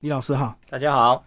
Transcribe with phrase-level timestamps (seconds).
[0.00, 1.22] 李老师好，大家好。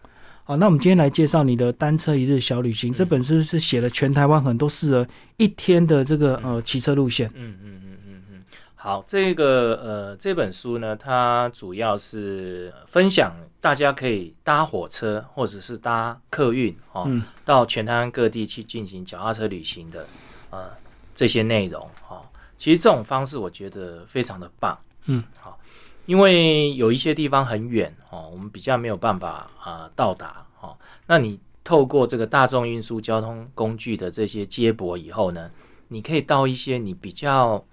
[0.46, 2.92] 好，那我们今天来介绍你的单车一日小旅行。
[2.92, 5.07] 这本书是写了全台湾很多适合
[5.38, 7.29] 一天的这个呃骑车路线。
[7.36, 8.44] 嗯嗯嗯嗯嗯。
[8.73, 13.31] 好，这个呃这本书呢，它主要是分享
[13.62, 17.08] 大家可以搭火车或者是搭客运哦，
[17.46, 20.08] 到全台湾各地去进行脚踏车旅行的
[20.50, 20.71] 呃
[21.14, 22.24] 这些内容哦。
[22.58, 24.76] 其实这种方式我觉得非常的棒。
[25.05, 25.60] 嗯，好。
[26.06, 30.77] 因为有一些地方很远哦，我们比较没有办法啊到达哦。
[31.08, 35.50] 那你透过这个大众运输交通工具的这些接驳以后呢，
[35.88, 37.63] 你可以到一些你比较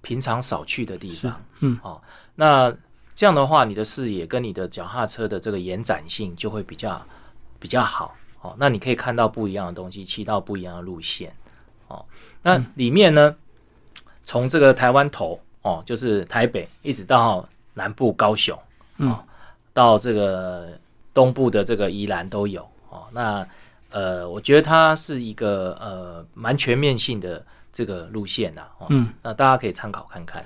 [0.00, 2.02] 平常少去的地方，嗯，哦，
[2.34, 2.76] 那
[3.14, 7.00] 这样的话，你的视野跟你的脚踏车的这个延展性就会比较
[7.60, 8.54] 比较好哦。
[8.58, 11.32] 那你可以看到不一样的东西，骑到不一样的路线
[11.86, 12.04] 哦。
[12.42, 13.36] 那里面呢，
[14.24, 17.48] 从这个台湾头哦，就是台北一直到。
[17.76, 18.58] 南部高雄，
[18.96, 19.14] 嗯，
[19.74, 20.66] 到这个
[21.12, 23.02] 东部的这个宜兰都有哦。
[23.12, 23.46] 那
[23.90, 28.62] 呃，我觉得它是一个呃蛮全面性的这个路线呐。
[28.88, 30.42] 嗯，那大家可以参考看看。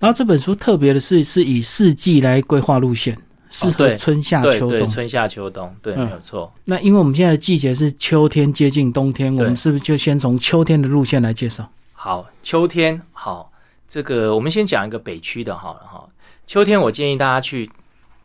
[0.00, 3.16] 然后这本书特别的是，是以四季来规划路线，
[3.48, 4.90] 适合春夏秋冬。
[4.90, 6.52] 春夏秋冬，对，没有错。
[6.64, 11.70] 那因为我们现在的季节是秋天接近冬天，我们是不是就先从秋天的路线来介绍？
[11.92, 13.52] 好，秋天好，
[13.88, 16.04] 这个我们先讲一个北区的，好了哈。
[16.44, 17.70] 秋天，我建议大家去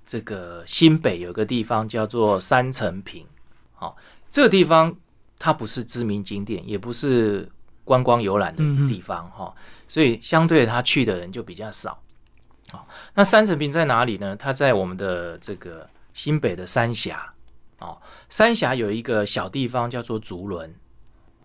[0.05, 3.25] 这个新北有个地方叫做三层坪，
[3.73, 3.95] 好，
[4.29, 4.93] 这个地方
[5.39, 7.49] 它不是知名景点，也不是
[7.85, 9.53] 观光游览的地方哈，
[9.87, 12.01] 所以相对它去的人就比较少。
[12.69, 14.35] 好，那三层坪在哪里呢？
[14.35, 17.33] 它在我们的这个新北的三峡，
[17.79, 17.97] 哦，
[18.29, 20.75] 三峡有一个小地方叫做竹轮，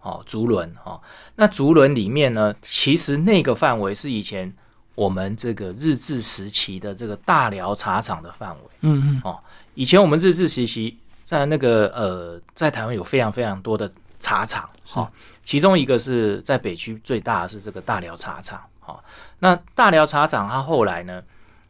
[0.00, 1.00] 哦，竹轮，哦，
[1.36, 4.56] 那竹轮里面呢，其实那个范围是以前。
[4.94, 9.38] 我们这个日治时期的这个大寮茶厂的范围，嗯嗯，哦，
[9.74, 15.10] 以前我们日治时期在那个呃，在台湾有非常非常多的茶厂，哈，
[15.42, 19.02] 其中一个是在北区最大的是这个大寮茶厂，哈，
[19.38, 21.22] 那大寮茶厂它后来呢，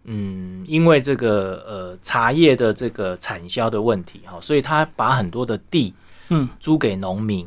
[0.05, 5.95] 嗯，因为这个呃茶叶的这个产销的问题，哈，所以他把很多的地，
[6.29, 7.47] 嗯，租给农民。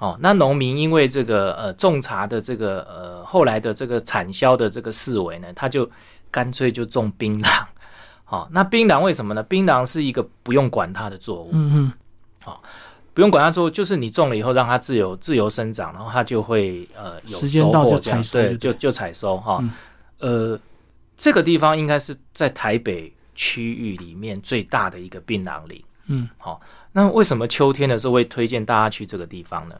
[0.00, 5.88] 哦，那农民因为这个呃种茶的这个呃后来的这个产销的这个思维呢，他就
[6.30, 7.62] 干脆就种槟榔。
[8.24, 9.42] 好，那槟榔为什么呢？
[9.42, 11.50] 槟榔是一个不用管它的作物。
[11.52, 11.92] 嗯嗯。
[12.42, 12.62] 好，
[13.12, 18.22] 不用管它作物，就是你种了以后让它自由自由生长，然后它就会呃有收获这样。
[18.32, 19.62] 对，就就采收哈。
[20.20, 20.58] 呃，
[21.16, 25.84] 这个地方应该是在台北区域里面最大的一个槟榔林。
[26.06, 26.26] 嗯。
[26.38, 26.58] 好，
[26.92, 29.74] 那为什么秋天的时候会推荐大家去这个地方呢？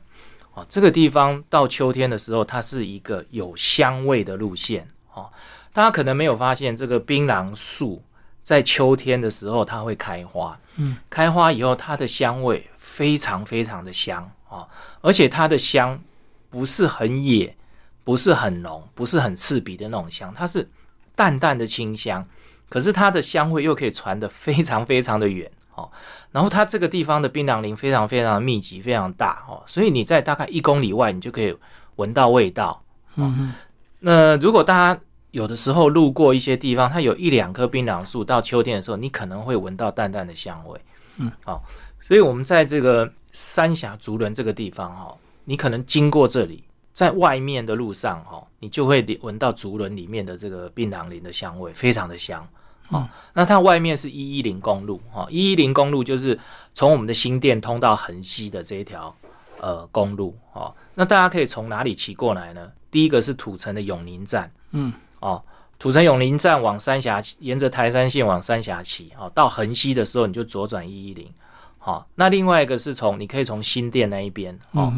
[0.54, 4.86] 哦，这个地方到秋天的时候，它是一个有香味的路线。
[5.14, 5.30] 哦，
[5.72, 8.02] 大家可能没有发现，这个槟榔树
[8.42, 10.58] 在秋天的时候它会开花。
[10.76, 14.66] 嗯，开花以后，它的香味非常非常的香啊，
[15.00, 16.00] 而且它的香
[16.48, 17.56] 不是很野，
[18.02, 20.68] 不是很浓，不是很刺鼻的那种香，它是
[21.14, 22.26] 淡淡的清香。
[22.68, 25.50] 可是它的香味又可以传得非常非常的远。
[25.80, 25.90] 哦，
[26.32, 31.56] 然后它这个地方的槟榔林非常非常的密集，非常大哦，所以你在大概一公里外，你就可以
[31.96, 32.82] 闻到味道。
[33.16, 33.52] 嗯
[33.98, 40.80] 那如果大家有的时候路过一些地方，它有一两棵槟榔树，到秋天的时候，你可能会闻到淡淡的香味。
[41.18, 41.62] 嗯，好，
[42.00, 45.14] 所以我们在这个三峡竹轮这个地方哈，
[45.44, 52.42] 你可能经过这里，在外面的路上哈，你就会闻到竹轮里面的这个槟榔林的香味，非常的香。
[52.90, 56.38] 哦，那它外面是一一零公路，哈，一一零公路就是
[56.74, 59.14] 从我们的新店通到横溪的这一条
[59.60, 62.70] 呃公路，哦，那大家可以从哪里骑过来呢？
[62.90, 65.40] 第一个是土城的永宁站，嗯，哦，
[65.78, 71.32] 土城永宁站往三峡，沿着台山线往三峡骑，哦，到横溪的时候你就左转一一零，
[71.78, 74.92] 好，那另外一个是从你可以从新店那一边，哦，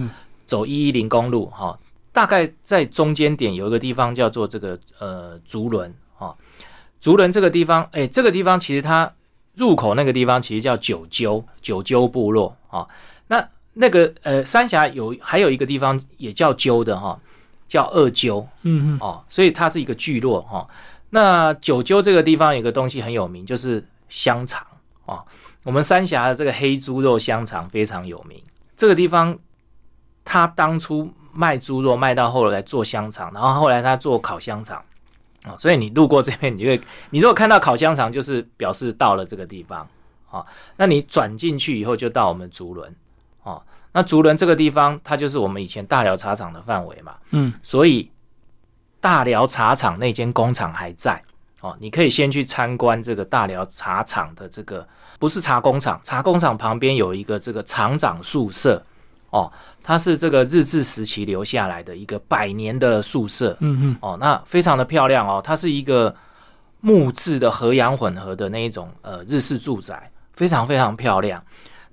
[0.46, 1.78] 走一一零公路，哈，
[2.10, 5.94] 大概在中间点有一个地方叫做这个呃竹轮。
[7.02, 9.12] 竹轮这个地方，哎，这个地方其实它
[9.56, 12.86] 入口那个地方其实叫九鸠九鸠部落啊。
[13.26, 17.18] 那那个呃三峡有还有一个地方也叫鸠的哈，
[17.66, 20.64] 叫二鸠，嗯嗯哦，所以它是一个聚落哈。
[21.10, 24.64] 那九鸠这个地方有个东西很有名，就是香肠
[25.04, 25.24] 啊。
[25.64, 28.40] 我们三峡的这个黑猪肉香肠非常有名。
[28.76, 29.36] 这个地方
[30.24, 34.80] 他当初卖猪肉卖到后来做香肠，然后后来他做烤香肠。
[35.44, 36.80] 啊，所以你路过这边，你会，
[37.10, 39.88] 你如果看到烤香肠，就是表示到了这个地方，
[40.30, 40.44] 啊，
[40.76, 42.94] 那你转进去以后就到我们竹轮，
[43.42, 43.60] 哦，
[43.92, 48.10] 那竹轮这个地方，它就是我们以前大寮茶厂的范围嘛，嗯，所以
[49.00, 51.20] 大寮茶厂那间工厂还在，
[51.60, 54.86] 哦，你可以先去参观这个大寮茶厂的这个，
[55.18, 58.80] 不是茶工厂，茶工厂旁边有一个这个厂长宿舍，
[59.32, 59.50] 哦，
[59.82, 66.14] 它是这个日治时期留下来的一个百年的宿舍，嗯嗯，哦，那非常的漂亮哦，它是一个
[66.80, 71.42] 木质的和洋混合的那一种呃日式住宅，非常非常漂亮。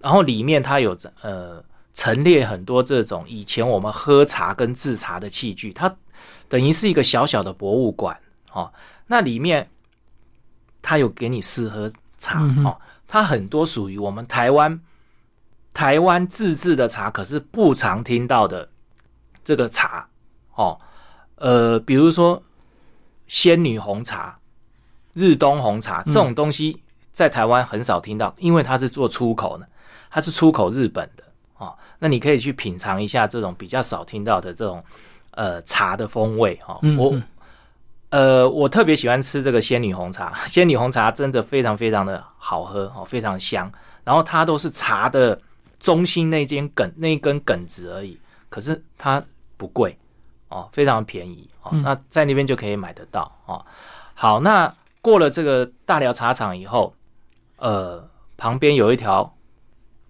[0.01, 1.63] 然后里面它有呃
[1.93, 5.95] 陈列很多这种以前我们喝茶跟制茶的器具，它
[6.49, 8.19] 等于是一个小小的博物馆
[8.51, 8.69] 哦。
[9.07, 9.69] 那里面
[10.81, 12.77] 它有给你试喝茶嗯哦，
[13.07, 14.77] 它很多属于我们台湾
[15.79, 18.67] 台湾自制的茶，可是不常听到的
[19.45, 20.05] 这个茶
[20.55, 20.77] 哦，
[21.35, 22.43] 呃，比如说
[23.27, 24.37] 仙女红茶、
[25.13, 26.83] 日东红茶这种东西，
[27.13, 29.65] 在台湾很少听到，因为它是做出口的，
[30.09, 31.23] 它是出口日本的
[31.59, 31.73] 哦。
[31.97, 34.83] 那你可以去品尝一下这种比较少听到的这种
[35.31, 36.77] 呃茶的风味、哦。
[36.97, 37.21] 我
[38.09, 43.71] 呃，我特别喜欢吃这个仙女红茶， 仙女红茶真的非常非常的好喝哦，非常香。
[44.03, 45.39] 然后它都是茶的
[45.79, 49.23] 中心那间梗那一根梗子而已，可是它
[49.57, 49.97] 不贵
[50.49, 51.69] 哦，非常便宜哦。
[51.71, 53.65] 嗯那在那边就可以买得到哦。
[54.13, 56.93] 好，那过了这个大寮茶厂以后，
[57.57, 59.35] 呃，旁边有一条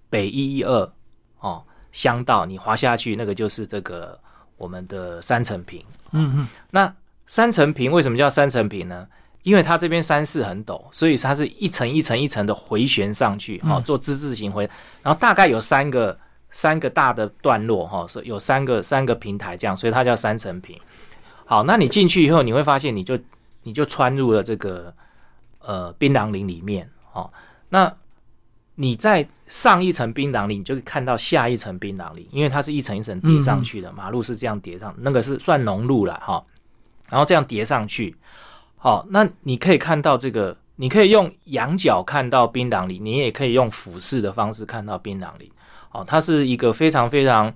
[0.09, 0.91] 北一一二
[1.39, 4.19] 哦乡道，你滑下去那个就是这个
[4.57, 5.85] 我们的三层坪。
[6.11, 6.91] 嗯嗯，那
[7.27, 9.07] 三层坪为什么叫三层坪呢？
[9.49, 14.69] 因为它这边山势很陡，所以它是一层一层一层的回旋上去，哈、嗯做之字形回，
[15.01, 16.15] 然后大概有三个
[16.51, 20.79] 三个大的段落，哈，所以有三个三个平台这样，所以它叫三层平。
[21.45, 23.17] 好，那你进去以后，你会发现你就
[23.63, 24.93] 你就穿入了这个
[25.57, 27.33] 呃槟榔林里面，哦，
[27.69, 27.91] 那
[28.75, 36.45] 你在上一层槟榔林，你就看到下一层槟榔林，因为它是一层一层叠上去的，马路是这样叠上，那个是算农路了哈、
[37.09, 38.15] 然后这样叠上去，
[38.81, 45.51] 好、那你可以看到这个，你可以用仰角看到槟榔林，你也可以用俯视的方式看到槟榔林，
[45.91, 47.53] 哦，它是一个非常非常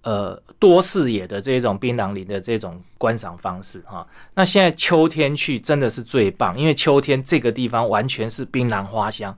[0.00, 9.36] 呃多视野的这种槟榔林的这种观赏方式哈、那现在秋天去真的是最棒，因为秋天这个地方完全是槟榔花香，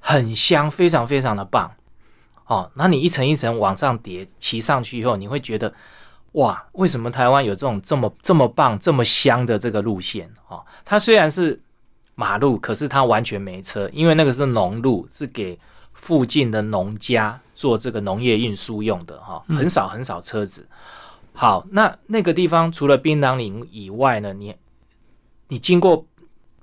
[0.00, 1.70] 很香，非常非常的棒。
[2.46, 5.72] 哦，那你一层一层往上叠，骑上去以后，你会觉得
[6.32, 10.30] 哇，为什么台湾有这种这么这么棒、这么香的这个路线？
[10.48, 11.60] 哦，它虽然是
[12.14, 15.58] 马路，可是它完全没车，因为那个是农路，是给
[15.92, 20.66] 附近的农家做这个农业运输用的哈、很少很少车子。
[21.34, 24.54] 好，那那个地方除了槟榔林以外呢，你
[25.48, 26.06] 你经过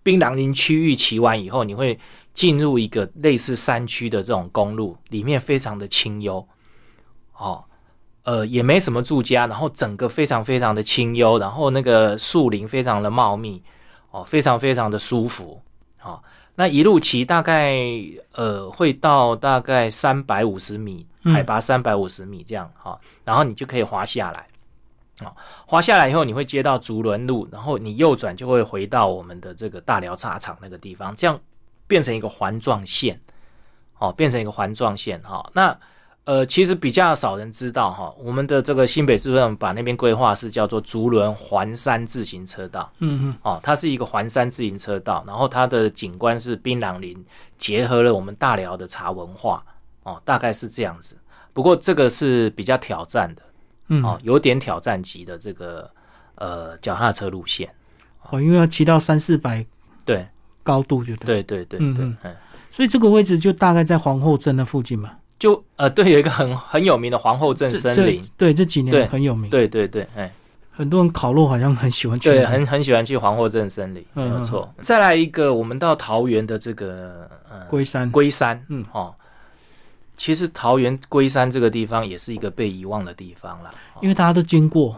[0.01, 2.00] 槟榔林区域骑完以后，你会
[2.33, 6.48] 进入一个类似山区的这种公路，里面非常的清幽，
[7.38, 7.63] 哦，
[8.24, 13.63] 呃，也没什么住家，然后整个非常非常的清幽，然后那个树林非常的茂密，
[14.12, 15.62] 哦，非常非常的舒服，
[16.04, 16.21] 哦，
[16.56, 17.77] 那一路骑大概
[18.33, 24.45] 呃会到大概三百五十米，嗯海拔三百五十米这样哈、哦，然后你就可以滑下来。
[25.21, 25.36] 哦，
[25.66, 31.38] 滑下来以后，你会接到竹轮路，然后你右转就会回到我们的这个大寮茶厂那个地方，这样
[31.88, 33.19] 变成一个环状线，
[33.98, 35.77] 哦，变成一个环状线哈、那
[36.30, 47.18] 呃，其实比较少人知道哈、我们的这个新北市政府把那边规划是叫做竹轮环山自行车道，嗯嗯，哦，它是一个环山自行车道，然后它的景观是槟榔林，
[47.58, 49.66] 结合了我们大寮的茶文化，
[50.04, 51.16] 哦，大概是这样子。
[51.52, 53.42] 不过这个是比较挑战的，
[53.88, 54.04] 嗯。
[54.04, 55.90] 哦，有点挑战级的这个
[56.36, 57.68] 呃脚踏车路线，
[58.30, 59.66] 哦，因为要骑到三四百。
[60.06, 60.28] 对。
[60.62, 62.36] 高度就对，对对对对嗯，
[62.69, 65.09] 所以这个位置就大概在皇后镇那附近嘛。
[65.40, 70.31] 就呃对，有一个很很有名的皇后镇森林，对这几年很有名，对对对，哎。
[70.72, 74.74] 很多人烤肉好像很喜欢去对，很很喜欢去皇后镇森林，没错。
[74.80, 78.86] 再来一个，我们到桃园的这个呃龟山，龟山，嗯。
[78.94, 79.14] 哦，
[80.16, 83.72] 其实桃园龟山这个地方也是一个被遗忘的地方啦。
[83.94, 84.00] 哦。
[84.02, 84.96] 因为大家都经过。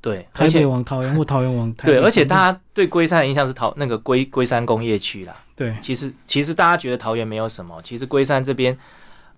[0.00, 5.36] 对，而台北且往桃园或桃园往 对，而且大家对龟山的印象是桃那个龟龟山工业区啦。
[5.54, 5.76] 对。
[5.82, 8.74] 其实其实大家觉得桃园没有什么，其实龟山这边，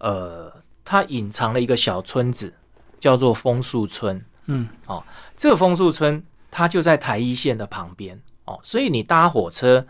[0.04, 0.52] 呃，
[0.84, 2.52] 它隐藏了一个小村子，
[3.00, 4.22] 叫做枫树村。
[4.46, 5.02] 嗯哦
[5.34, 9.86] 这个枫树村它就在台一线的旁边哦，所以你搭火车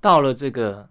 [0.00, 0.88] 到了这个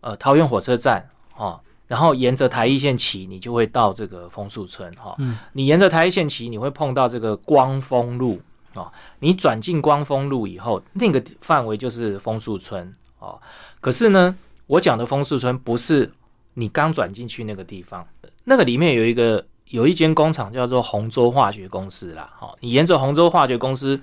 [0.00, 5.10] 呃桃园火车站哦，然后沿着台一线骑，你就会到这个枫树村哈。
[5.10, 8.40] 哦嗯你沿着台一线骑，你会碰到这个光丰路
[8.72, 8.90] 哦。
[9.18, 13.38] 你转进光丰路以后，那个范围就是枫树村哦。
[13.82, 14.34] 可是呢，
[14.66, 16.10] 我讲的枫树村不是
[16.58, 18.04] 你刚转进去那个地方，
[18.42, 22.28] 那个里面有一个有一间工厂叫做洪州化学公司啦。
[22.36, 24.00] 好、你沿着洪州化学公司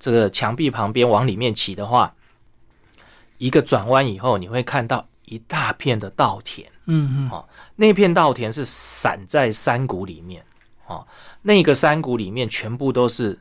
[0.00, 2.12] 这个墙壁旁边往里面骑的话，
[3.38, 6.68] 一个转弯以后，你会看到一大片的稻田。
[6.86, 10.44] 嗯嗯，哦，那片稻田是散在山谷里面，
[10.88, 11.06] 哦，
[11.42, 13.38] 那个山谷里面全部都是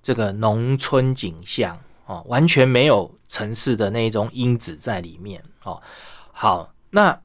[0.00, 5.82] 这个农村景象，哦，完全没有城市的那种因子在里面，哦，
[6.30, 7.20] 好，那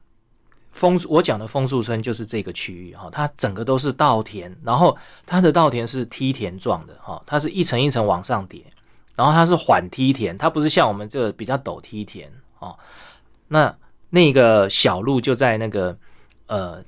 [0.80, 4.96] 枫我讲的枫树村就是这个区域，哈，它整个都是稻田，然后
[5.26, 8.64] 它的稻田是梯田状的，哈，它是一层一层往上叠，
[9.14, 12.78] 然后它是缓梯田，它不是像我们这个比较陡梯田，哦，
[13.48, 13.76] 那。
[14.12, 15.96] 那个小路就在那个
[16.48, 16.82] 呃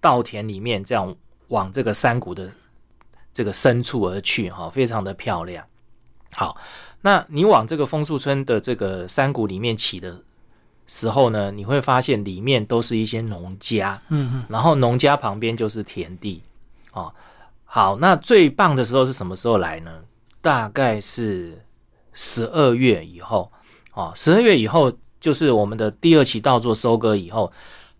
[0.00, 1.12] 稻田里面，这样
[1.48, 2.52] 往这个山谷的
[3.34, 5.66] 这个深处而去，哈，非常的漂亮。
[6.34, 6.56] 好，
[7.00, 10.22] 那你往这个枫树村的这个山谷里面骑的
[10.88, 16.42] 时候呢，你会发现里面都是一些农家，嗯嗯，然后农家旁边就是田地，
[16.90, 17.14] 哦，
[17.64, 19.92] 好，那最棒的时候是什么时候来呢？
[20.42, 21.64] 大概是
[22.12, 23.52] 十二月以后，
[23.92, 24.92] 哦，十二月以后。
[25.20, 27.52] 就是我们的第二期稻作收割以后，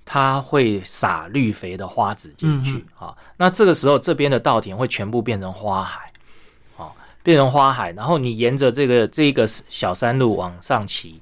[0.05, 3.13] 它会撒绿肥的花籽进去啊。
[3.37, 6.13] 那这个时候，这边的稻田会全部变成花海，
[6.77, 6.93] 哦，
[7.25, 7.91] 变成花海。
[7.91, 11.21] 然后你沿着这个这一个小山路往上骑，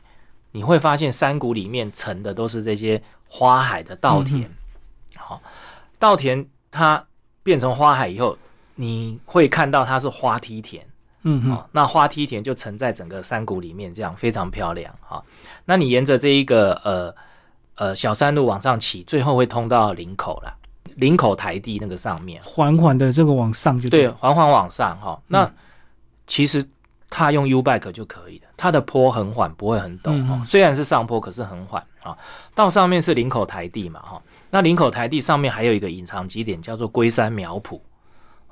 [0.56, 4.50] 你会发现山谷里面沉的都是这些花海的稻田。
[5.14, 5.38] 好，
[5.98, 7.04] 稻田它
[7.42, 8.38] 变成花海以后，
[8.74, 10.82] 你会看到它是花梯田。
[11.24, 15.22] 嗯哼，那花梯田就沉在整个山谷里面，这样非常漂亮哈。
[15.66, 17.14] 那你沿着这一个呃
[17.74, 20.56] 呃小山路往上骑，最后会通到林口了，
[20.94, 25.20] 林口台地那个上面，缓缓的这个往上就对，缓缓往上哈。
[25.26, 25.52] 那
[26.26, 26.66] 其实
[27.08, 30.42] 它用 U bike 就可以了，它的坡很缓，不会很陡哈。
[30.44, 32.16] 虽然是上坡，可是很缓啊。
[32.54, 37.80] 到上面是林口台地嘛哈，那林口台地上面还有一个隐藏基点，叫做龟山苗圃。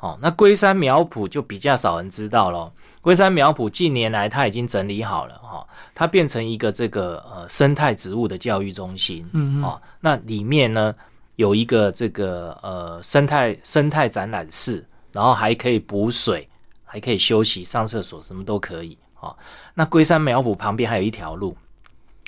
[0.00, 2.70] 哦，那龟山苗圃就比较少人知道喽。
[3.00, 9.26] 龟山苗圃近年来它已经整理好了哈，它变成一个这个呃生态植物的教育中心。
[9.32, 10.94] 嗯哦，那里面呢
[11.36, 16.46] 有一个这个呃生态生态展览室，然后还可以补水，
[16.94, 18.96] 还可以休息、上厕所，什么都可以。
[19.18, 19.36] 哦，
[19.74, 21.56] 那龟山苗圃旁边还有一条路，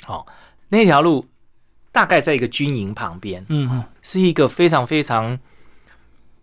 [0.07, 0.25] 哦，
[0.67, 1.25] 那条路
[1.91, 3.45] 大概在一个军营旁边。
[3.47, 5.39] 嗯是一个非常非常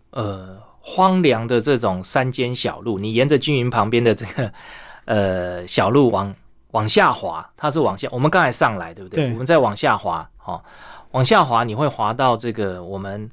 [0.09, 0.59] 呃。
[0.87, 4.53] 荒凉的这种山间小路，你沿着军营旁边的这个
[5.05, 6.31] 呃小路往
[6.73, 8.07] 往下滑，它是往下。
[8.11, 9.31] 我们刚才上来，对不对？
[9.31, 10.63] 我们再往下滑，哦，
[11.09, 13.27] 往下滑，你会滑到这个我们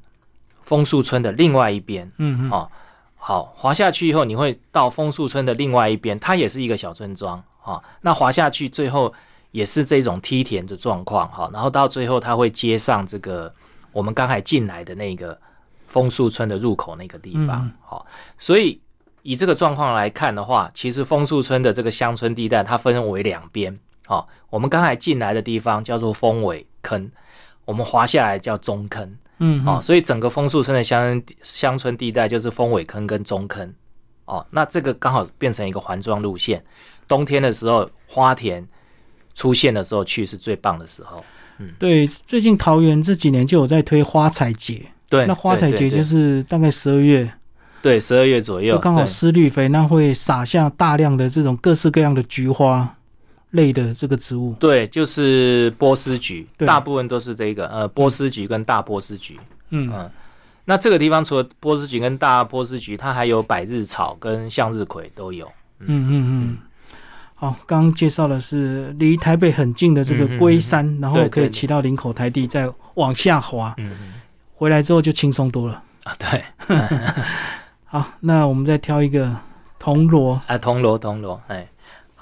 [0.62, 2.70] 枫树村的另外一边，嗯嗯，哦，
[3.24, 9.14] 好，滑下去以后，你会到枫树村的另外一边，它也是一个小村庄，哦，那滑下去最后
[9.52, 13.54] 也是这种梯田的状况，哈，然后到最后它会接上这个
[13.92, 15.38] 我们刚才进来的那个。
[15.92, 18.06] 枫树村的入口那个地方，好，
[18.38, 18.80] 所以
[19.20, 27.10] 以这个状况来看的话，其实枫树村的这个乡村地带，它分为两边，好，我们刚才进来的地方叫做枫尾坑，
[27.66, 29.14] 我们滑下来叫中坑，
[29.44, 33.74] 嗯，好，所以整个枫树村的乡乡村地带就是枫尾坑跟中坑，
[34.24, 36.64] 哦，那这个刚好变成一个环状路线，
[37.08, 38.64] 冬天的时候花田
[39.34, 41.24] 出现的时候去是最棒的时候，
[41.58, 44.86] 嗯，对，最近桃园这几年就有在推花彩节。
[45.10, 47.30] 对，那花彩节就是大概十二月，
[47.82, 52.96] 对，十二月左右，就刚好施绿肥，那会撒下大量的这种各式各样的菊花
[53.52, 54.52] 类的这个植物。
[54.60, 59.40] 对，就是波斯菊，大部分都是这个，呃，波斯菊跟大波斯菊。
[59.70, 60.10] 嗯嗯，
[60.66, 65.46] 那这个地方除了波斯菊跟大波斯菊，它还有百日草跟向日葵都有。
[65.78, 66.58] 嗯嗯嗯。
[67.34, 73.74] 好，刚刚介绍的是离台北很近的这个龟山，然后可以骑到林口台地，再往下滑。
[73.78, 74.12] 嗯嗯。
[74.54, 76.14] 回来之后就轻松多了啊！
[76.16, 76.44] 对，
[77.84, 79.36] 好，那我们再挑一个
[79.76, 81.66] 铜锣啊，铜锣，铜锣，哎，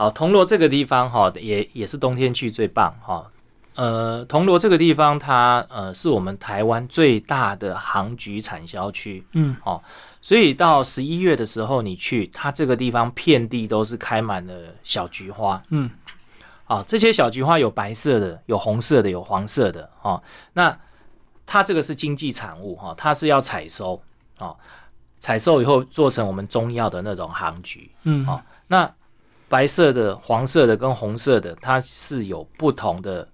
[0.01, 3.31] 好，铜锣这个地方哈，也也是冬天去最棒哈。
[3.75, 9.83] 呃，铜锣这个地方，它呃是我们台湾最大的杭菊产销区，嗯，哦，
[10.23, 15.91] 所以到十一月的时候你去，它这个地方遍地都是开满了小菊花，嗯，
[16.65, 20.23] 好，这些小菊花有白色的，有红色的，有黄色的，哦，
[20.55, 20.75] 那。
[21.53, 24.01] 它这个是经济产物哈，它是要采收
[24.39, 24.57] 哦，
[25.19, 28.89] 采收以后做成我们中药的那种杭菊，嗯，哦，那
[29.51, 33.27] 白色的、黄色的跟红色的，它是有不同的，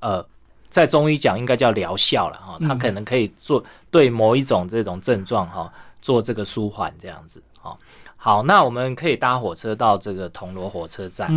[0.00, 0.24] 呃，
[0.68, 7.78] 在中医讲应该叫疗效了哈，它可能可以做对某一种这种症状哈做这个舒缓这样子，好，
[8.18, 11.28] 好，那我们可以搭火车到这个铜锣火车站，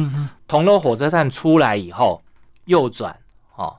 [0.46, 2.22] 铜锣火车站出来以后
[2.66, 3.18] 右转，
[3.56, 3.78] 哦，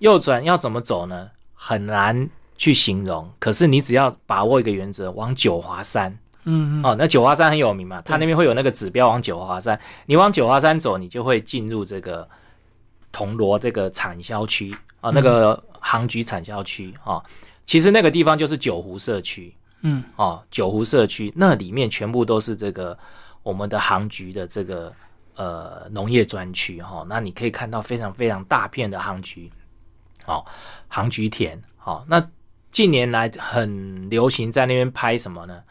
[0.00, 1.30] 右转要怎么走呢？
[1.54, 6.18] 很难去形容，可是你只要把握一个原则，往九华山，
[6.50, 12.26] 嗯，哦，那九华山很有名嘛，它那边会有那个指标往九华山，你往九华山走，你就会进入这个
[13.12, 17.22] 铜锣这个产销区啊，那个杭局产销区啊，
[17.66, 22.98] 其实那个地方就是九湖社区，嗯，哦，九湖社区那里面全部都是这个
[23.42, 24.90] 我们的杭局的这个
[25.34, 29.52] 呃农业专区哈，那你可以看到非常非常大片的杭局，
[30.24, 30.42] 哦，
[30.88, 32.26] 杭局田，好，那
[32.72, 35.62] 近年来很流行在那边拍什么呢？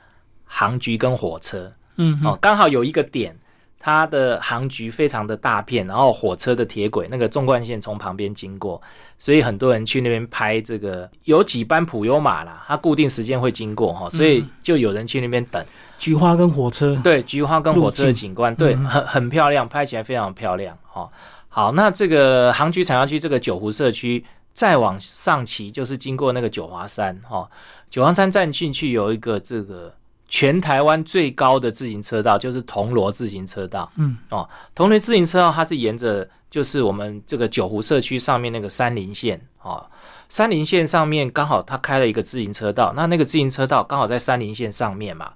[0.48, 3.38] 航局跟火车，嗯，哦，刚好有一个点。
[3.80, 8.82] 它的航局非常的大片，然后火车的铁轨那个纵贯线从旁边经过，
[9.20, 11.10] 所以很多人去那边拍这个。
[11.26, 15.64] 有几班普悠马啦，它固定时间会经过哈，所以就有人去那边等。
[16.00, 21.08] 菊花跟火车，对，菊花跟火车的景观，对，很很漂亮，拍起来非常漂亮哈。
[21.48, 27.48] 好，那这个航局产业区这个九湖社区再往上骑，就是经过那个九华山哈。
[27.92, 29.94] 九华山站进去有一个这个。
[30.28, 33.92] 全台湾最高的自行车道就是铜锣自行车道。
[33.96, 39.40] 嗯，哦，铜锣自行车道它是沿着就是我们这个九湖社区上面那个山林线。
[39.62, 39.86] 哦，
[40.30, 45.32] 山林线上面刚好它开了一个自行车道，那那个自行车道刚好在山林线上面嘛，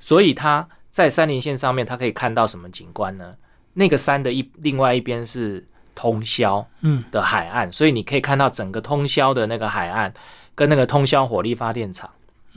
[0.00, 3.34] 所以它在山林线上面它可以看到什么景观呢？
[3.74, 5.64] 那个山的一另外一边是
[5.94, 10.12] 通宵嗯的海岸，所以你可以看到整个通宵的那个海岸
[10.56, 12.10] 跟那个通宵火力发电厂。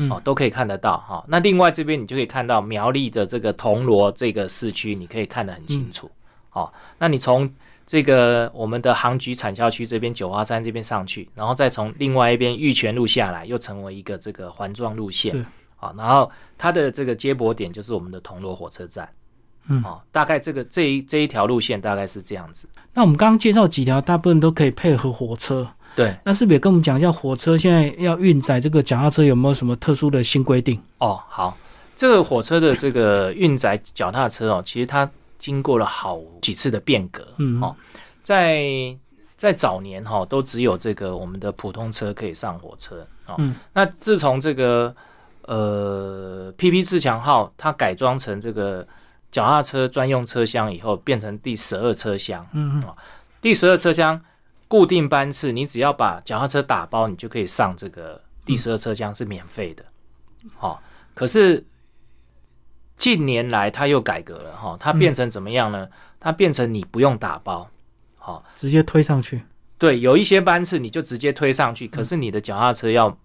[0.09, 1.23] 哦，都可以看得到哈。
[1.27, 6.09] 那另外这边你就可以看到苗栗的这个铜锣这个市区，你可以看得很清楚。
[6.53, 7.49] 哦，那你从
[7.85, 15.45] 这个我们的航局产销区这边九华山这边上去，然后再从另外一边玉泉路下来，又成为一个这个环状路线。
[15.75, 19.09] 好，然后它的这个接驳点就是我们的铜锣火车站。
[19.67, 22.67] 嗯，哦，大概这个这一这一条路线大概是这样子。
[22.93, 25.67] 那我们刚刚介绍几条，大部分都可以配合火车。
[25.93, 30.81] 对，那是不是也跟我们讲一下火车现在要运载这个脚踏车有没有什么特殊的新规定？
[30.99, 31.57] 哦，好，
[31.97, 37.27] 这个火车的这个运载脚踏车哦，其实它经过了好几次的变革。
[37.39, 37.75] 嗯，哦，
[38.23, 38.63] 在
[39.35, 43.05] 在早年哈，都只有这个我们的普通车可以上火车。
[43.27, 44.95] 哦，嗯，那自从这个
[45.43, 48.87] 呃 PP 自强号它改装成这个
[49.29, 52.47] 脚踏车专用车厢以后，变成第十二车厢。
[52.53, 52.93] 嗯嗯，
[53.41, 54.19] 第十二车厢。
[54.71, 59.83] 固定班次，你只要把脚踏车打包，你就可以上这个第十二车厢是免费的。
[60.55, 60.81] 好，
[61.13, 61.65] 可是
[62.95, 65.89] 近年来它又改革了哈，它变成怎么样呢？
[66.21, 67.69] 它变成你不用打包，
[68.17, 69.43] 好，直接推上去。
[69.77, 73.17] 对，有一些班次你就直接推上去，可是你的脚踏车要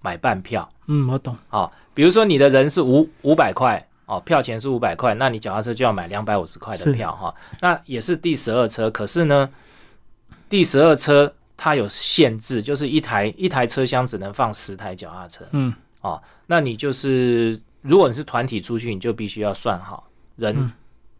[0.00, 0.70] 买半票。
[0.86, 1.36] 嗯，我懂。
[1.48, 7.34] 好，比如说你的人是五五百块哦，票钱是五百块，那你脚踏车就要买两百五十块的票哈。
[7.60, 9.50] 那也是第十二车，可是呢？
[10.48, 15.44] 第十二车它有限制，就是一台一台车厢只能放十台脚踏车。
[15.52, 20.72] 嗯，哦，那你就是如果你是团体出去，你就必须要算好人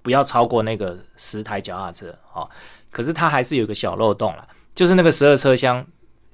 [0.03, 2.15] 不要超过那个十台脚踏车。
[2.33, 2.49] 哦，
[2.91, 5.85] 可是它还是有个小漏洞了，就是那个十二车厢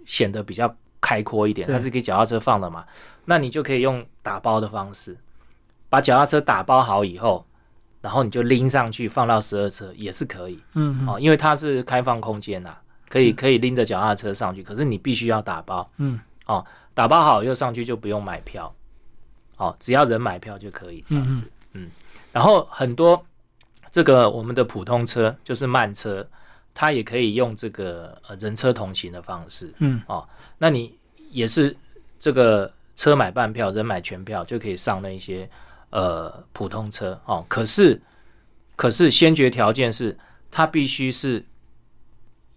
[0.04, 2.84] 显得比较开阔一点，它是给脚踏车放的嘛。
[3.24, 5.16] 那你就可以用打包的方式，
[5.88, 7.46] 把脚踏车打包好以后。
[8.00, 12.76] 然后你就拎上去放到十二车也是可以，嗯，哦，因为它是开放空间呐。
[13.08, 18.72] 可以可以拎着脚踏车上去，可是你必须要打包，嗯，哦，打包好又上去就不用买票，
[19.56, 21.90] 哦，只要人买票就可以这样子，嗯，
[22.30, 23.20] 然后很多
[23.90, 26.24] 这个我们的普通车就是慢车，
[26.72, 30.24] 它也可以用这个呃人车同行的方式，嗯，哦，
[30.56, 30.96] 那你
[31.32, 31.76] 也是
[32.20, 35.50] 这个车买半票，人买全票就可以上那些
[35.90, 38.00] 呃普通车哦，可是
[38.76, 40.18] 可是先决条件是
[40.50, 41.44] 它必须是。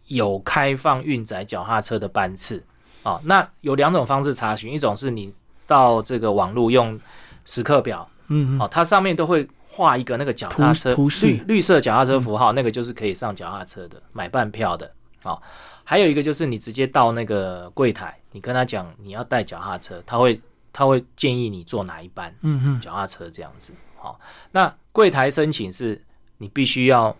[0.08, 2.62] 有开放运载脚踏车的班次
[3.04, 5.34] 哦，那有两种方式查询，一种是你
[5.66, 7.00] 到这个网络用
[7.46, 14.92] 时刻表，嗯，哦，它上面都会画一个那个脚踏车绿绿色脚踏车符号，那个就是可以上脚踏车的，买半票的，
[15.24, 15.42] 好，
[15.86, 20.40] 还有一个就是你直接到那个柜台，你跟他讲你要带脚踏车，他会
[20.74, 24.20] 他会建议你坐哪一班，嗯嗯，脚踏车这样子，好，
[24.52, 26.04] 那柜台申请是
[26.40, 27.16] 你必须要。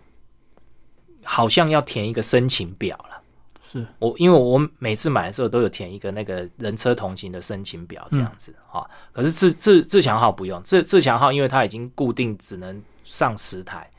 [1.26, 3.22] 好像要填一个申请表了，
[3.72, 3.86] 是。
[3.98, 13.90] 我因为我每次买的时候都有填一个那个人车同行的申请表这样子哈，可是自自自强号不用，自自强号因为它已经固定只能上十台，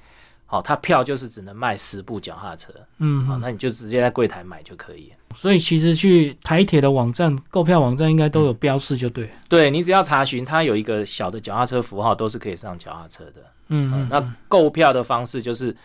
[0.56, 5.12] 好，他票就是只能卖十部脚踏车，嗯，好，那你就直接在柜台买就可以。
[5.36, 9.30] 所以其实去台铁的网站购票网站应该都有标示，就对。
[9.50, 13.42] 对你只要查询，它有一个小的脚踏车符号，都是可以上脚踏车的。
[13.68, 15.76] 嗯，那购票的方式就是。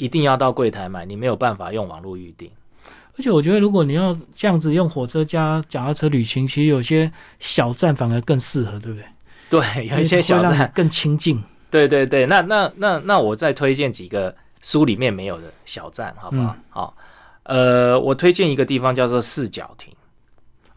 [0.00, 2.48] 一定要到柜台买，你没有办法用网络预订。
[3.16, 9.04] 而且我觉得，如果你要这样子用火车加脚踏车旅行，其实有些小站反而更适合，对不对？
[9.50, 11.42] 对，有一些小站更亲近。
[11.70, 16.56] 对对对，那那那那我再推荐几个书里面没有的小站，好不好？
[16.70, 16.96] 好，
[17.44, 19.92] 呃，我推荐一个地方叫做四角亭。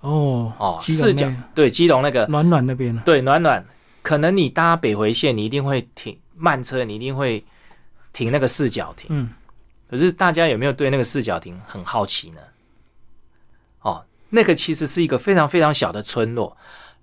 [0.01, 2.25] 哦哦，四角对，基隆那个。
[2.25, 3.01] 暖暖那边呢？
[3.05, 3.63] 对暖暖，
[4.01, 7.45] 可能你搭北回线，你一定会停慢车，你一定会
[8.11, 9.05] 停那个四角亭。
[9.09, 9.29] 嗯，
[9.89, 12.41] 可是大家有没有对那个四角亭很好奇呢？
[13.81, 16.57] 哦，那个其实是一个非常非常小的村落，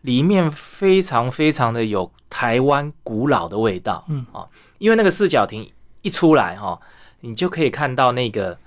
[0.09, 4.03] 里面非常非常的有台湾古老的味道。
[4.09, 6.81] 嗯，哦，因为那个四角亭一出来哈、哦，
[7.21, 8.59] 你就可以看到那个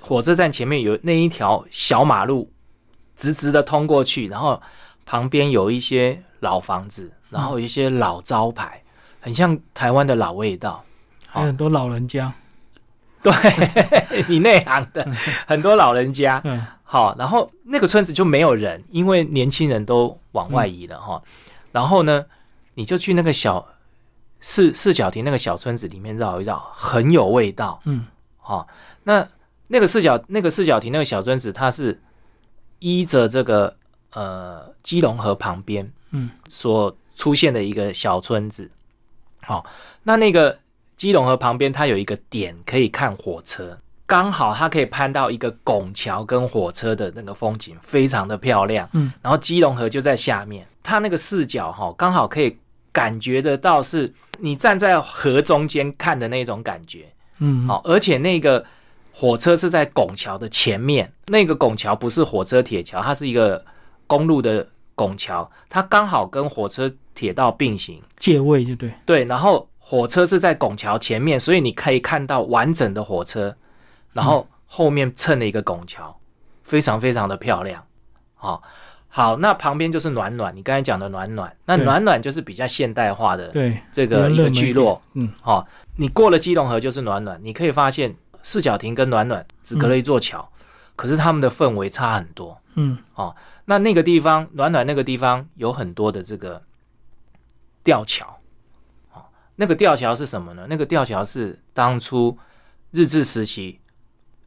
[0.00, 2.52] 火车站前面有那一条小马路，
[3.16, 4.62] 直直的通过去，然后
[5.04, 8.80] 旁边有一些老房子，然后有一些老招牌，
[9.18, 10.84] 很像台湾的老味道。
[11.26, 12.32] 还有很多老人家。
[13.22, 13.32] 对
[14.30, 15.04] 你内行的，
[15.48, 21.20] 很多老人家，嗯好，然后那个村子就没有人，因为年轻人都往外移了哈。
[21.72, 22.24] 然后呢，
[22.74, 23.66] 你就去那个小
[24.40, 27.80] 四四角亭那个小村子里面绕一绕，很有味道。
[27.86, 28.06] 嗯
[28.38, 28.68] 好，
[29.02, 29.28] 那
[29.66, 32.00] 那个四角那个四角亭那个小村子，它是
[32.78, 33.76] 依着这个
[34.12, 38.70] 呃基隆河旁边嗯所出现的一个小村子。
[39.42, 39.66] 好，
[40.04, 40.56] 那那个
[40.96, 48.88] 基隆河旁边，它有一个点可以看火车，刚好它可以攀到一个拱桥跟火车的那个风景，非常的漂亮。
[48.92, 52.56] 嗯，然后基隆河就在下面，它那个视角哈，刚好可以
[52.92, 57.06] 感觉得到是你站在河中间看的那种感觉。
[57.38, 58.64] 嗯，好，而且那个
[59.12, 63.64] 火车是在拱桥的前面，那个拱桥不是火车铁桥，它是一个
[64.06, 68.00] 公路的拱桥，它刚好跟火车铁道并行。
[68.18, 68.92] 借位就对。
[69.04, 73.54] 对，然后火车是在拱桥前面，所以你可以看到完整的火车，
[74.16, 76.18] 然后后面蹭了一个拱桥，
[76.64, 77.84] 非常非常的漂亮。
[78.34, 78.62] 好、
[79.08, 85.00] 好，那旁边就是暖暖，你刚才讲的暖暖，那暖暖就是比较现代化的对，这个一个聚落。
[85.12, 90.48] 嗯，好、你过了基隆河就是暖暖，你可以发现四角亭跟暖暖只隔了一座桥，
[90.96, 92.58] 可是他们的氛围差很多。
[92.74, 93.34] 嗯哦
[93.66, 96.62] 那那个地方暖暖那个地方有很多的这个
[97.82, 98.38] 吊桥，
[99.12, 99.24] 哦，
[99.56, 100.66] 那个吊桥是什么呢？
[100.68, 102.38] 那个吊桥是当初
[102.92, 103.80] 日治时期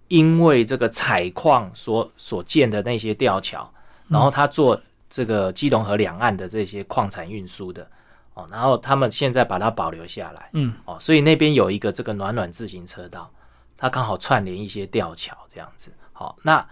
[0.09, 3.71] 因为这个采矿所所建的那些吊桥，
[4.07, 7.89] 然后他做这个基隆河两岸的这些矿产运输的，
[8.33, 13.31] 哦，然后他们现在把它保留下来，嗯哦，所以那边有一个这个暖暖自行车道，
[13.77, 15.91] 它刚好串联一些吊桥这样子。
[16.11, 16.67] 好，那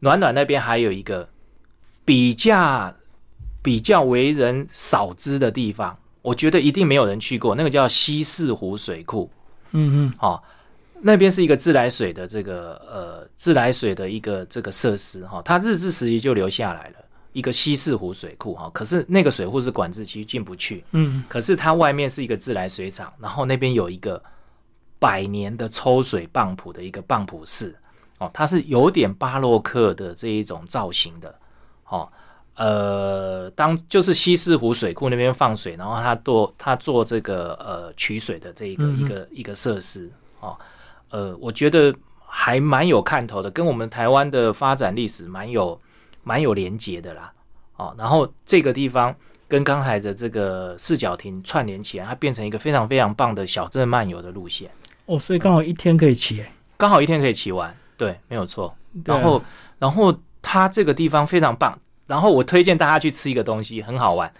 [0.00, 1.28] 暖暖那边还有一个
[2.04, 2.94] 比较
[3.62, 9.30] 比较为人少知的地方，我觉得一定没有人去过，那个叫西四湖水库。
[9.72, 10.42] 嗯嗯哦，
[11.02, 16.96] 那边是一个自来水的这个呃自来水的一个这个设施哈、它日治时期就留下来了
[17.32, 24.22] 一个西四湖水库哈、可是那个水库是管制区进不去，嗯可是它外面是一个自来水厂，然后那边有一个
[24.98, 27.74] 百年的抽水棒浦的一个棒浦室
[28.18, 31.34] 哦，它是有点巴洛克的这一种造型的
[31.88, 32.08] 哦。
[32.56, 40.10] 呃，当就是西四湖水库那边放水，然后它做它做这个呃取水的这一个、一个一个设施
[40.40, 40.58] 哦，
[41.10, 41.94] 呃，我觉得
[42.26, 45.80] 还蛮有看头的，跟我们台湾的发展历史蛮有
[46.24, 47.32] 蛮有连结的啦。
[47.76, 49.14] 哦，然后这个地方
[49.46, 54.70] 跟刚才的这个四角亭串联起来，它变成一个非常非常棒的小镇漫游的路线，
[55.06, 56.40] 哦，所以刚好一天可以骑。
[56.40, 58.74] 哎刚好一天可以骑完，对，没有错。
[59.04, 59.42] 然后，
[59.78, 64.32] 然后它这个地方非常棒，然后我推荐大家去吃一个东西，很好玩。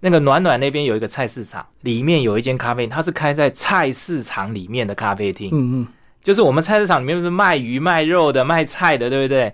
[0.00, 5.86] 那个暖暖那边有一个菜市场，里面有一间咖啡，它是开在菜市场里面的咖啡厅，嗯嗯，
[6.22, 9.52] 就是我们菜市场里面是卖鱼、卖肉的、卖菜的，对不对？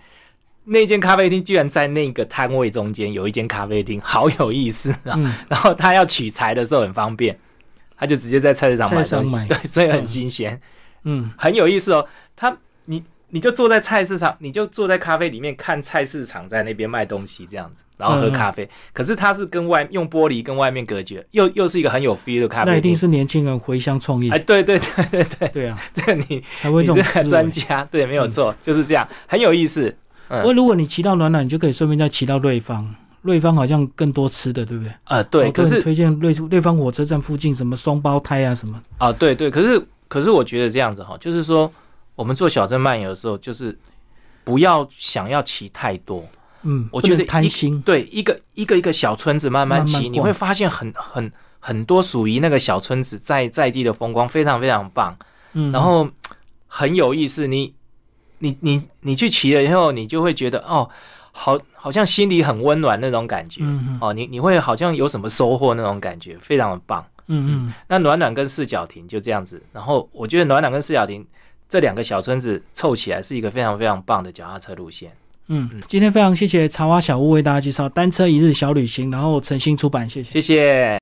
[0.64, 5.14] 那间咖啡厅居然在那个摊位中间有一间咖啡厅，好有意思啊！
[5.16, 7.38] 嗯 然后他要取材的时候很方便，
[7.96, 10.60] 他就直接在菜市场买东西，对，所以很新鲜。
[11.04, 12.06] 嗯很有意思哦。
[12.36, 12.54] 他
[12.84, 18.68] 你你就坐在菜市场，你就坐在咖啡里面看菜市场在那边卖东西这样子，然后喝咖啡。
[18.92, 22.72] 可是它是跟外用玻璃跟外面隔绝，又又是一个很有 feel 的咖啡厅。
[22.72, 24.38] 那一定是年轻人回乡创业哎，。
[24.38, 29.94] 对对对对对对啊， 对，你才会你这个这种专家，对，没有错，就是这样，很有意思。
[30.28, 32.94] 不过如果你骑到暖暖，你就可以顺便再骑到瑞芳。
[33.22, 34.92] 瑞芳好像更多吃的，对不对？
[35.04, 38.80] 呃，对，可是推荐瑞瑞芳火车站附近什么双胞胎啊什么。
[38.96, 41.70] 啊，对对，可是可是我觉得这样子哈，就是说
[42.18, 43.78] 我们做小镇漫游的时候，就是
[44.42, 46.26] 不要想要骑太多。
[46.62, 47.80] 嗯，我觉得一贪心。
[47.82, 55.16] 对，一个一个一个小村子慢慢骑，慢慢你会发现很很很多属于那个小村子在在地的风光，非常非常棒，
[55.52, 56.08] 嗯，然后
[56.66, 57.46] 很有意思。
[57.46, 57.72] 你
[58.38, 60.90] 你你你去骑了以后，你就会觉得哦，
[61.30, 63.60] 好好像心里很温暖那种感觉。
[63.62, 67.06] 嗯嗯哦，你你会好像有什么收获那种感觉，非常的棒。
[67.28, 71.24] 嗯嗯那暖暖跟四角亭就这样子，然后我觉得暖暖跟四角亭
[71.68, 75.12] 这两个小村子凑起来是一个非常非常棒的脚踏车路线。
[75.48, 80.96] 嗯，今天非常谢谢茶花小屋为大家介绍单车一日小旅行，然后诚心出版，谢谢，谢谢。